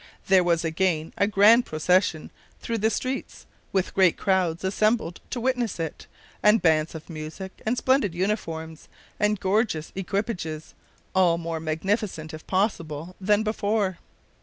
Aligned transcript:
There 0.29 0.43
was 0.43 0.65
again 0.65 1.13
a 1.15 1.27
grand 1.27 1.67
procession 1.67 2.31
through 2.59 2.79
the 2.79 2.89
streets, 2.89 3.45
with 3.71 3.93
great 3.93 4.17
crowds 4.17 4.63
assembled 4.63 5.21
to 5.29 5.39
witness 5.39 5.79
it, 5.79 6.07
and 6.41 6.59
bands 6.59 6.95
of 6.95 7.07
music, 7.07 7.61
and 7.67 7.77
splendid 7.77 8.15
uniforms, 8.15 8.87
and 9.19 9.39
gorgeous 9.39 9.91
equipages, 9.93 10.73
all 11.13 11.37
more 11.37 11.59
magnificent, 11.59 12.33
if 12.33 12.47
possible, 12.47 13.15
than 13.21 13.43
before. 13.43 13.99